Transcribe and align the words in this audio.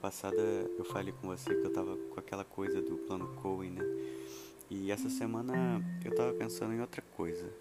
passada 0.00 0.40
eu 0.78 0.84
falei 0.84 1.12
com 1.12 1.28
você 1.28 1.54
que 1.54 1.66
eu 1.66 1.72
tava 1.72 1.96
com 1.96 2.18
aquela 2.18 2.44
coisa 2.44 2.80
do 2.80 2.96
plano 2.96 3.28
Cohen, 3.36 3.72
né? 3.72 3.84
E 4.70 4.90
essa 4.90 5.10
semana 5.10 5.84
eu 6.04 6.14
tava 6.14 6.32
pensando 6.32 6.72
em 6.72 6.80
outra 6.80 7.02
coisa. 7.16 7.52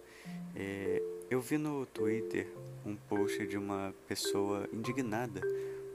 É, 0.55 1.01
eu 1.29 1.41
vi 1.41 1.57
no 1.57 1.85
Twitter 1.85 2.47
um 2.85 2.95
post 2.95 3.45
de 3.45 3.57
uma 3.57 3.93
pessoa 4.07 4.67
indignada 4.71 5.41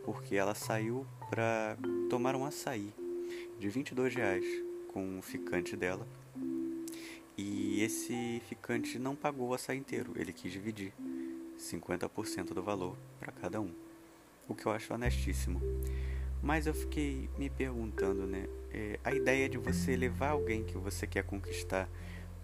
porque 0.04 0.36
ela 0.36 0.54
saiu 0.54 1.06
pra 1.30 1.78
tomar 2.10 2.36
um 2.36 2.44
açaí 2.44 2.92
de 3.58 3.68
22 3.68 4.14
reais 4.14 4.44
com 4.92 5.18
o 5.18 5.22
ficante 5.22 5.74
dela. 5.76 6.06
E 7.36 7.82
esse 7.82 8.42
ficante 8.48 8.98
não 8.98 9.16
pagou 9.16 9.48
o 9.48 9.54
açaí 9.54 9.78
inteiro, 9.78 10.12
ele 10.14 10.32
quis 10.32 10.52
dividir 10.52 10.92
50% 11.58 12.52
do 12.52 12.62
valor 12.62 12.96
para 13.18 13.32
cada 13.32 13.60
um. 13.60 13.70
O 14.46 14.54
que 14.54 14.66
eu 14.66 14.72
acho 14.72 14.92
honestíssimo. 14.92 15.60
Mas 16.44 16.66
eu 16.66 16.74
fiquei 16.74 17.30
me 17.38 17.48
perguntando, 17.48 18.26
né? 18.26 18.46
É, 18.70 19.00
a 19.02 19.14
ideia 19.14 19.48
de 19.48 19.56
você 19.56 19.96
levar 19.96 20.30
alguém 20.30 20.62
que 20.62 20.76
você 20.76 21.06
quer 21.06 21.24
conquistar 21.24 21.88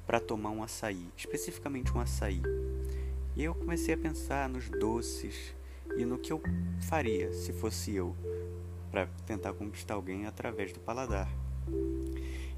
para 0.07 0.19
tomar 0.19 0.49
um 0.49 0.63
açaí, 0.63 1.07
especificamente 1.15 1.93
um 1.93 2.01
açaí. 2.01 2.41
E 3.37 3.45
eu 3.45 3.55
comecei 3.55 3.93
a 3.93 3.99
pensar 3.99 4.49
nos 4.49 4.71
doces 4.71 5.55
e 5.99 6.07
no 6.07 6.17
que 6.17 6.33
eu 6.33 6.41
faria 6.89 7.31
se 7.35 7.53
fosse 7.53 7.95
eu 7.95 8.17
para 8.91 9.07
tentar 9.27 9.53
conquistar 9.53 9.95
alguém 9.95 10.25
através 10.25 10.73
do 10.73 10.81
paladar. 10.81 11.31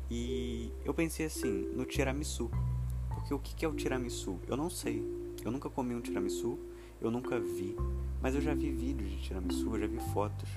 E 0.08 0.70
eu 0.84 0.94
pensei 0.94 1.26
assim, 1.26 1.68
no 1.74 1.84
tiramisu. 1.84 2.52
Porque 3.08 3.34
o 3.34 3.38
que 3.40 3.64
é 3.64 3.68
o 3.68 3.74
tiramisu? 3.74 4.38
Eu 4.46 4.56
não 4.56 4.70
sei. 4.70 5.02
Eu 5.44 5.50
nunca 5.50 5.68
comi 5.68 5.92
um 5.92 6.00
tiramisu, 6.00 6.56
eu 7.02 7.10
nunca 7.10 7.38
vi, 7.40 7.76
mas 8.20 8.34
eu 8.34 8.40
já 8.40 8.54
vi 8.54 8.70
vídeos 8.70 9.10
de 9.10 9.20
tiramisu, 9.20 9.74
eu 9.74 9.80
já 9.80 9.86
vi 9.88 9.98
fotos. 10.12 10.48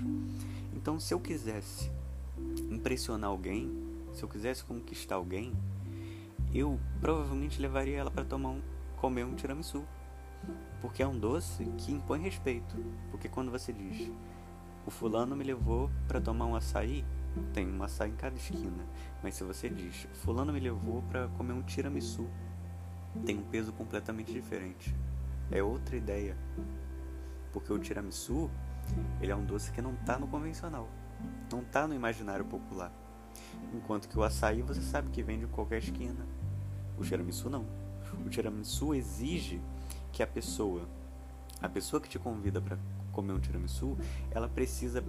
Então, 0.75 0.99
se 0.99 1.13
eu 1.13 1.19
quisesse 1.19 1.91
impressionar 2.69 3.31
alguém, 3.31 3.71
se 4.13 4.21
eu 4.21 4.29
quisesse 4.29 4.63
conquistar 4.63 5.15
alguém, 5.15 5.53
eu 6.53 6.79
provavelmente 7.01 7.59
levaria 7.59 7.97
ela 7.97 8.11
para 8.11 8.23
tomar 8.23 8.49
um, 8.49 8.61
comer 8.97 9.25
um 9.25 9.33
tiramisu. 9.33 9.83
Porque 10.79 11.01
é 11.01 11.07
um 11.07 11.17
doce 11.17 11.65
que 11.79 11.91
impõe 11.91 12.21
respeito. 12.21 12.75
Porque 13.09 13.27
quando 13.27 13.49
você 13.49 13.73
diz, 13.73 14.11
o 14.85 14.91
fulano 14.91 15.35
me 15.35 15.43
levou 15.43 15.89
para 16.07 16.21
tomar 16.21 16.45
um 16.45 16.55
açaí, 16.55 17.03
tem 17.53 17.67
um 17.67 17.81
açaí 17.81 18.11
em 18.11 18.15
cada 18.15 18.35
esquina. 18.35 18.85
Mas 19.23 19.33
se 19.33 19.43
você 19.43 19.67
diz, 19.67 20.07
fulano 20.13 20.53
me 20.53 20.59
levou 20.59 21.01
para 21.09 21.27
comer 21.29 21.53
um 21.53 21.63
tiramisu, 21.63 22.29
tem 23.25 23.37
um 23.37 23.43
peso 23.43 23.73
completamente 23.73 24.31
diferente. 24.31 24.95
É 25.51 25.61
outra 25.61 25.95
ideia. 25.95 26.35
Porque 27.51 27.71
o 27.71 27.79
tiramisu, 27.79 28.49
ele 29.21 29.31
é 29.31 29.35
um 29.35 29.45
doce 29.45 29.71
que 29.71 29.81
não 29.81 29.93
está 29.93 30.17
no 30.17 30.27
convencional. 30.27 30.89
Não 31.51 31.61
está 31.61 31.87
no 31.87 31.93
imaginário 31.93 32.45
popular. 32.45 32.91
Enquanto 33.73 34.07
que 34.07 34.17
o 34.17 34.23
açaí 34.23 34.61
você 34.61 34.81
sabe 34.81 35.09
que 35.09 35.23
vende 35.23 35.45
em 35.45 35.47
qualquer 35.47 35.79
esquina. 35.79 36.25
O 36.97 37.03
tiramisu 37.03 37.49
não. 37.49 37.65
O 38.25 38.29
tiramisu 38.29 38.93
exige 38.93 39.61
que 40.11 40.23
a 40.23 40.27
pessoa, 40.27 40.87
a 41.61 41.67
pessoa 41.67 42.01
que 42.01 42.07
te 42.07 42.17
convida 42.17 42.61
para 42.61 42.77
comer 43.11 43.33
um 43.33 43.39
tiramisu, 43.39 43.97
ela 44.31 44.47
precisa 44.47 45.03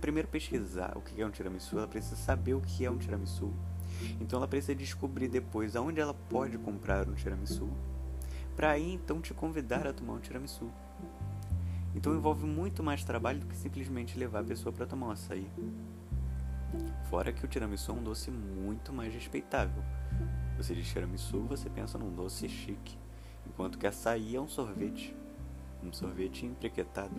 primeiro 0.00 0.28
pesquisar 0.28 0.96
o 0.96 1.00
que 1.00 1.20
é 1.20 1.26
um 1.26 1.30
tiramisu, 1.30 1.78
ela 1.78 1.88
precisa 1.88 2.16
saber 2.16 2.54
o 2.54 2.60
que 2.60 2.84
é 2.84 2.90
um 2.90 2.96
tiramisu. 2.96 3.52
Então 4.20 4.38
ela 4.38 4.46
precisa 4.46 4.74
descobrir 4.74 5.28
depois 5.28 5.74
aonde 5.74 6.00
ela 6.00 6.14
pode 6.14 6.56
comprar 6.58 7.08
um 7.08 7.14
tiramisu, 7.14 7.68
para 8.58 8.72
aí 8.72 8.92
então 8.92 9.20
te 9.20 9.32
convidar 9.32 9.86
a 9.86 9.92
tomar 9.92 10.14
um 10.14 10.18
tiramisu. 10.18 10.68
Então 11.94 12.12
envolve 12.12 12.44
muito 12.44 12.82
mais 12.82 13.04
trabalho 13.04 13.38
do 13.38 13.46
que 13.46 13.54
simplesmente 13.54 14.18
levar 14.18 14.40
a 14.40 14.44
pessoa 14.44 14.72
para 14.72 14.84
tomar 14.84 15.06
um 15.06 15.10
açaí. 15.12 15.48
Fora 17.08 17.32
que 17.32 17.44
o 17.44 17.48
tiramisu 17.48 17.92
é 17.92 17.94
um 17.94 18.02
doce 18.02 18.32
muito 18.32 18.92
mais 18.92 19.14
respeitável. 19.14 19.80
Você 20.56 20.74
diz 20.74 20.88
tiramisu, 20.88 21.42
você 21.42 21.70
pensa 21.70 21.98
num 21.98 22.12
doce 22.12 22.48
chique, 22.48 22.98
enquanto 23.46 23.78
que 23.78 23.86
açaí 23.86 24.34
é 24.34 24.40
um 24.40 24.48
sorvete, 24.48 25.14
um 25.80 25.92
sorvete 25.92 26.44
emprequetado 26.44 27.14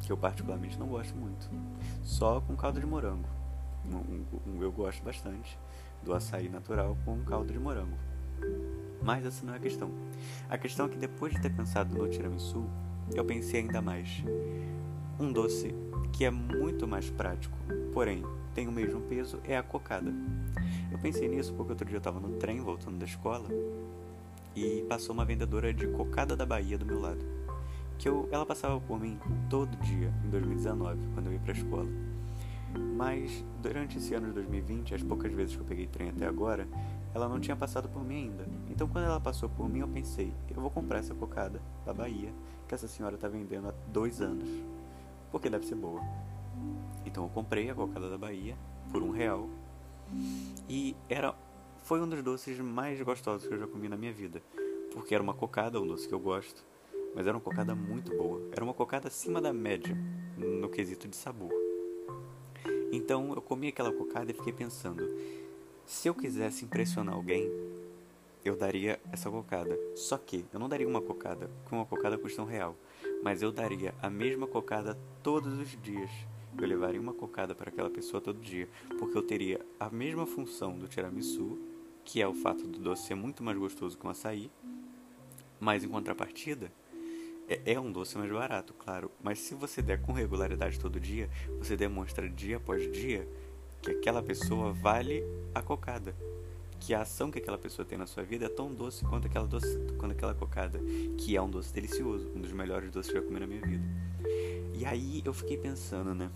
que 0.00 0.10
eu 0.10 0.16
particularmente 0.16 0.76
não 0.76 0.88
gosto 0.88 1.14
muito. 1.14 1.48
Só 2.02 2.40
com 2.40 2.56
caldo 2.56 2.80
de 2.80 2.86
morango. 2.86 3.28
Eu 4.60 4.72
gosto 4.72 5.04
bastante 5.04 5.56
do 6.02 6.12
açaí 6.12 6.48
natural 6.48 6.98
com 7.04 7.22
caldo 7.22 7.52
de 7.52 7.60
morango. 7.60 7.96
Mas 9.04 9.26
essa 9.26 9.44
não 9.44 9.52
é 9.52 9.56
a 9.56 9.60
questão. 9.60 9.90
A 10.48 10.56
questão 10.56 10.86
é 10.86 10.88
que 10.88 10.96
depois 10.96 11.32
de 11.32 11.40
ter 11.40 11.50
pensado 11.50 11.96
no 11.96 12.08
tiramisu, 12.08 12.64
eu 13.14 13.24
pensei 13.24 13.60
ainda 13.60 13.82
mais. 13.82 14.24
Um 15.20 15.32
doce 15.32 15.74
que 16.12 16.24
é 16.24 16.30
muito 16.30 16.88
mais 16.88 17.10
prático, 17.10 17.56
porém 17.92 18.24
tem 18.54 18.66
o 18.66 18.72
mesmo 18.72 19.00
peso, 19.02 19.38
é 19.44 19.56
a 19.56 19.62
cocada. 19.62 20.12
Eu 20.90 20.98
pensei 20.98 21.28
nisso 21.28 21.52
porque 21.54 21.72
outro 21.72 21.86
dia 21.86 21.96
eu 21.96 21.98
estava 21.98 22.18
no 22.18 22.36
trem 22.36 22.60
voltando 22.60 22.98
da 22.98 23.04
escola 23.04 23.48
e 24.56 24.84
passou 24.88 25.12
uma 25.12 25.24
vendedora 25.24 25.72
de 25.72 25.86
cocada 25.88 26.34
da 26.34 26.46
Bahia 26.46 26.78
do 26.78 26.86
meu 26.86 27.00
lado 27.00 27.34
que 27.98 28.08
eu, 28.08 28.28
ela 28.30 28.44
passava 28.44 28.80
por 28.80 29.00
mim 29.00 29.18
todo 29.48 29.76
dia 29.78 30.12
em 30.24 30.30
2019, 30.30 30.98
quando 31.14 31.26
eu 31.26 31.32
ia 31.32 31.38
para 31.38 31.52
a 31.52 31.56
escola. 31.56 31.88
Mas 32.96 33.44
durante 33.62 33.98
esse 33.98 34.14
ano 34.14 34.28
de 34.28 34.32
2020, 34.34 34.94
as 34.94 35.02
poucas 35.02 35.32
vezes 35.32 35.54
que 35.54 35.62
eu 35.62 35.66
peguei 35.66 35.86
trem 35.86 36.08
até 36.08 36.26
agora, 36.26 36.66
ela 37.14 37.28
não 37.28 37.40
tinha 37.40 37.56
passado 37.56 37.88
por 37.88 38.04
mim 38.04 38.24
ainda. 38.24 38.46
Então 38.68 38.88
quando 38.88 39.04
ela 39.04 39.20
passou 39.20 39.48
por 39.48 39.68
mim, 39.68 39.80
eu 39.80 39.88
pensei, 39.88 40.32
eu 40.50 40.60
vou 40.60 40.70
comprar 40.70 40.98
essa 40.98 41.14
cocada 41.14 41.62
da 41.86 41.94
Bahia, 41.94 42.32
que 42.68 42.74
essa 42.74 42.88
senhora 42.88 43.14
está 43.14 43.28
vendendo 43.28 43.68
há 43.68 43.74
dois 43.88 44.20
anos, 44.20 44.48
porque 45.30 45.48
deve 45.48 45.66
ser 45.66 45.76
boa. 45.76 46.00
Então 47.06 47.24
eu 47.24 47.30
comprei 47.30 47.70
a 47.70 47.74
cocada 47.74 48.10
da 48.10 48.18
Bahia 48.18 48.56
por 48.90 49.02
um 49.02 49.10
real 49.10 49.48
e 50.68 50.96
era 51.08 51.34
foi 51.82 52.00
um 52.00 52.08
dos 52.08 52.22
doces 52.22 52.58
mais 52.60 53.00
gostosos 53.00 53.46
que 53.46 53.54
eu 53.54 53.58
já 53.58 53.66
comi 53.66 53.88
na 53.88 53.96
minha 53.96 54.12
vida, 54.12 54.42
porque 54.92 55.14
era 55.14 55.22
uma 55.22 55.34
cocada, 55.34 55.80
um 55.80 55.86
doce 55.86 56.08
que 56.08 56.14
eu 56.14 56.20
gosto 56.20 56.64
mas 57.14 57.26
era 57.26 57.36
uma 57.36 57.40
cocada 57.40 57.74
muito 57.74 58.14
boa. 58.16 58.42
Era 58.50 58.64
uma 58.64 58.74
cocada 58.74 59.08
acima 59.08 59.40
da 59.40 59.52
média 59.52 59.96
no 60.36 60.68
quesito 60.68 61.06
de 61.06 61.16
sabor. 61.16 61.52
Então 62.92 63.32
eu 63.34 63.40
comi 63.40 63.68
aquela 63.68 63.92
cocada 63.92 64.30
e 64.30 64.34
fiquei 64.34 64.52
pensando: 64.52 65.08
se 65.86 66.08
eu 66.08 66.14
quisesse 66.14 66.64
impressionar 66.64 67.14
alguém, 67.14 67.50
eu 68.44 68.56
daria 68.56 69.00
essa 69.12 69.30
cocada. 69.30 69.78
Só 69.94 70.18
que 70.18 70.44
eu 70.52 70.60
não 70.60 70.68
daria 70.68 70.86
uma 70.86 71.00
cocada, 71.00 71.50
porque 71.62 71.74
uma 71.74 71.86
cocada 71.86 72.18
custa 72.18 72.42
um 72.42 72.46
real. 72.46 72.76
Mas 73.22 73.42
eu 73.42 73.50
daria 73.50 73.94
a 74.02 74.10
mesma 74.10 74.46
cocada 74.46 74.98
todos 75.22 75.58
os 75.58 75.70
dias. 75.82 76.10
Eu 76.56 76.68
levaria 76.68 77.00
uma 77.00 77.14
cocada 77.14 77.54
para 77.54 77.70
aquela 77.70 77.90
pessoa 77.90 78.20
todo 78.20 78.40
dia, 78.40 78.68
porque 78.98 79.16
eu 79.16 79.22
teria 79.22 79.60
a 79.80 79.90
mesma 79.90 80.26
função 80.26 80.78
do 80.78 80.86
tiramisu, 80.86 81.58
que 82.04 82.20
é 82.20 82.28
o 82.28 82.34
fato 82.34 82.66
do 82.66 82.78
doce 82.78 83.06
ser 83.06 83.14
muito 83.14 83.42
mais 83.42 83.58
gostoso 83.58 83.96
que 83.98 84.06
um 84.06 84.10
açaí, 84.10 84.50
mas 85.58 85.82
em 85.82 85.88
contrapartida, 85.88 86.70
é, 87.48 87.72
é 87.72 87.80
um 87.80 87.90
doce 87.90 88.16
mais 88.16 88.30
barato, 88.30 88.72
claro, 88.74 89.10
mas 89.22 89.40
se 89.40 89.54
você 89.54 89.82
der 89.82 90.00
com 90.00 90.12
regularidade 90.12 90.78
todo 90.78 91.00
dia, 91.00 91.28
você 91.58 91.76
demonstra 91.76 92.28
dia 92.28 92.58
após 92.58 92.90
dia 92.92 93.28
que 93.84 93.90
aquela 93.90 94.22
pessoa 94.22 94.72
vale 94.72 95.22
a 95.54 95.60
cocada. 95.60 96.16
Que 96.80 96.94
a 96.94 97.02
ação 97.02 97.30
que 97.30 97.38
aquela 97.38 97.58
pessoa 97.58 97.84
tem 97.84 97.98
na 97.98 98.06
sua 98.06 98.22
vida 98.22 98.46
é 98.46 98.48
tão 98.48 98.72
doce 98.72 99.04
quanto 99.04 99.26
aquela, 99.26 99.46
doce, 99.46 99.78
quanto 99.98 100.12
aquela 100.12 100.34
cocada. 100.34 100.80
Que 101.18 101.36
é 101.36 101.42
um 101.42 101.48
doce 101.48 101.72
delicioso, 101.72 102.30
um 102.34 102.40
dos 102.40 102.52
melhores 102.52 102.90
doces 102.90 103.12
que 103.12 103.18
eu 103.18 103.22
já 103.22 103.26
comi 103.26 103.40
na 103.40 103.46
minha 103.46 103.60
vida. 103.60 103.84
E 104.74 104.84
aí 104.86 105.22
eu 105.24 105.34
fiquei 105.34 105.56
pensando, 105.56 106.14
né? 106.14 106.30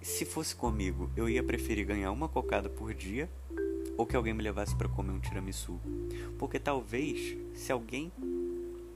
Se 0.00 0.24
fosse 0.24 0.54
comigo, 0.54 1.10
eu 1.16 1.28
ia 1.28 1.42
preferir 1.42 1.86
ganhar 1.86 2.10
uma 2.12 2.28
cocada 2.28 2.68
por 2.68 2.94
dia 2.94 3.28
ou 3.96 4.06
que 4.06 4.16
alguém 4.16 4.32
me 4.32 4.42
levasse 4.42 4.74
para 4.74 4.88
comer 4.88 5.12
um 5.12 5.20
tiramisu. 5.20 5.80
Porque 6.38 6.58
talvez, 6.58 7.36
se 7.54 7.70
alguém 7.70 8.10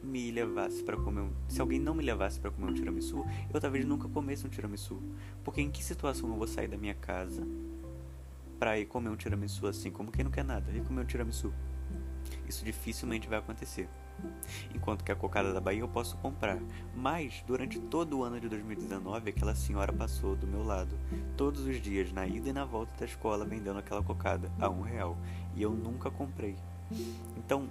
me 0.07 0.31
levasse 0.31 0.83
para 0.83 0.97
comer 0.97 1.23
um, 1.23 1.33
se 1.49 1.61
alguém 1.61 1.79
não 1.79 1.95
me 1.95 2.05
levasse 2.05 2.39
para 2.39 2.51
comer 2.51 2.71
um 2.71 2.75
tiramisu, 2.75 3.25
eu 3.53 3.61
talvez 3.61 3.85
nunca 3.85 4.09
comesse 4.09 4.47
um 4.47 4.49
tiramisu. 4.49 5.03
Porque 5.45 5.61
em 5.61 5.71
que 5.71 5.85
situação 5.85 6.29
eu 6.29 6.37
vou 6.37 6.47
sair 6.47 6.69
da 6.69 6.77
minha 6.77 6.95
casa 6.95 7.47
para 8.59 8.79
ir 8.79 8.87
comer 8.87 9.11
um 9.11 9.17
tiramisu 9.17 9.67
assim, 9.67 9.91
como 9.91 10.11
quem 10.11 10.25
não 10.25 10.31
quer 10.31 10.45
nada, 10.45 10.71
ir 10.71 10.83
comer 10.85 11.03
um 11.03 11.07
tiramisu? 11.07 11.53
Isso 12.49 12.65
dificilmente 12.65 13.29
vai 13.29 13.39
acontecer. 13.39 13.89
Enquanto 14.75 15.05
que 15.05 15.13
a 15.13 15.17
cocada 15.17 15.53
da 15.53 15.61
Bahia 15.61 15.81
eu 15.81 15.89
posso 15.89 16.17
comprar. 16.19 16.59
Mas 16.95 17.45
durante 17.47 17.79
todo 17.79 18.19
o 18.19 18.25
ano 18.25 18.41
de 18.41 18.49
2019, 18.49 19.31
aquela 19.31 19.55
senhora 19.55 19.93
passou 19.93 20.35
do 20.35 20.47
meu 20.47 20.65
lado 20.65 20.99
todos 21.37 21.67
os 21.67 21.81
dias, 21.81 22.13
na 22.13 22.27
ida 22.27 22.49
e 22.49 22.53
na 22.53 22.65
volta 22.65 22.95
da 22.99 23.05
escola, 23.05 23.45
vendendo 23.45 23.79
aquela 23.79 24.03
cocada 24.03 24.51
a 24.59 24.71
um 24.71 24.81
real. 24.81 25.19
E 25.55 25.63
eu 25.63 25.73
nunca 25.73 26.11
comprei. 26.11 26.57
Então, 27.37 27.69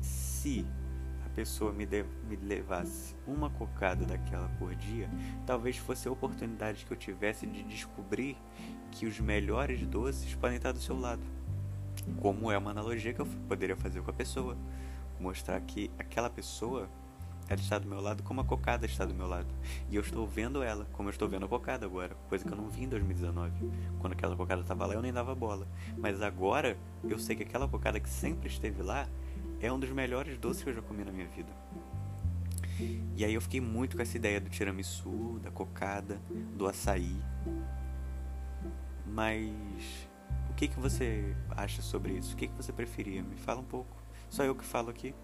se 0.00 0.66
pessoa 1.36 1.70
me, 1.70 1.84
de, 1.84 2.02
me 2.26 2.34
levasse 2.36 3.14
uma 3.26 3.50
cocada 3.50 4.06
daquela 4.06 4.48
por 4.58 4.74
dia, 4.74 5.10
talvez 5.44 5.76
fosse 5.76 6.08
a 6.08 6.10
oportunidade 6.10 6.86
que 6.86 6.90
eu 6.90 6.96
tivesse 6.96 7.46
de 7.46 7.62
descobrir 7.62 8.38
que 8.90 9.04
os 9.04 9.20
melhores 9.20 9.86
doces 9.86 10.34
podem 10.34 10.56
estar 10.56 10.72
do 10.72 10.80
seu 10.80 10.98
lado. 10.98 11.20
Como 12.20 12.50
é 12.50 12.56
uma 12.56 12.70
analogia 12.70 13.12
que 13.12 13.20
eu 13.20 13.26
poderia 13.46 13.76
fazer 13.76 14.00
com 14.00 14.10
a 14.10 14.14
pessoa. 14.14 14.56
Mostrar 15.20 15.60
que 15.60 15.90
aquela 15.98 16.30
pessoa 16.30 16.88
ela 17.48 17.60
está 17.60 17.78
do 17.78 17.86
meu 17.86 18.00
lado 18.00 18.22
como 18.22 18.40
a 18.40 18.44
cocada 18.44 18.86
está 18.86 19.04
do 19.04 19.14
meu 19.14 19.26
lado. 19.26 19.48
E 19.90 19.96
eu 19.96 20.02
estou 20.02 20.26
vendo 20.26 20.62
ela 20.62 20.86
como 20.92 21.08
eu 21.08 21.10
estou 21.10 21.28
vendo 21.28 21.44
a 21.44 21.48
cocada 21.48 21.84
agora, 21.84 22.16
coisa 22.30 22.44
que 22.44 22.52
eu 22.52 22.56
não 22.56 22.68
vi 22.70 22.84
em 22.84 22.88
2019. 22.88 23.52
Quando 23.98 24.14
aquela 24.14 24.34
cocada 24.34 24.62
estava 24.62 24.86
lá, 24.86 24.94
eu 24.94 25.02
nem 25.02 25.12
dava 25.12 25.34
bola. 25.34 25.68
Mas 25.98 26.22
agora, 26.22 26.78
eu 27.04 27.18
sei 27.18 27.36
que 27.36 27.42
aquela 27.42 27.68
cocada 27.68 28.00
que 28.00 28.08
sempre 28.08 28.48
esteve 28.48 28.82
lá 28.82 29.06
é 29.60 29.72
um 29.72 29.78
dos 29.78 29.90
melhores 29.90 30.38
doces 30.38 30.62
que 30.62 30.70
eu 30.70 30.74
já 30.74 30.82
comi 30.82 31.04
na 31.04 31.12
minha 31.12 31.26
vida. 31.28 31.52
E 33.16 33.24
aí 33.24 33.32
eu 33.32 33.40
fiquei 33.40 33.60
muito 33.60 33.96
com 33.96 34.02
essa 34.02 34.16
ideia 34.16 34.40
do 34.40 34.50
tiramisu, 34.50 35.40
da 35.42 35.50
cocada, 35.50 36.20
do 36.54 36.66
açaí. 36.66 37.16
Mas 39.06 39.50
o 40.50 40.54
que, 40.54 40.68
que 40.68 40.78
você 40.78 41.34
acha 41.50 41.80
sobre 41.80 42.12
isso? 42.12 42.34
O 42.34 42.36
que, 42.36 42.48
que 42.48 42.54
você 42.54 42.72
preferia? 42.72 43.22
Me 43.22 43.36
fala 43.36 43.60
um 43.60 43.64
pouco. 43.64 43.96
Só 44.28 44.44
eu 44.44 44.54
que 44.54 44.64
falo 44.64 44.90
aqui. 44.90 45.14